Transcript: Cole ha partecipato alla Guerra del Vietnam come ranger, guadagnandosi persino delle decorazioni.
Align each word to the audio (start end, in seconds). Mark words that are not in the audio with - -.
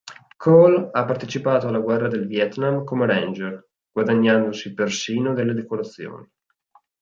Cole 0.37 0.89
ha 0.93 1.05
partecipato 1.05 1.67
alla 1.67 1.77
Guerra 1.77 2.07
del 2.07 2.25
Vietnam 2.25 2.83
come 2.83 3.05
ranger, 3.05 3.67
guadagnandosi 3.91 4.73
persino 4.73 5.35
delle 5.35 5.53
decorazioni. 5.53 6.27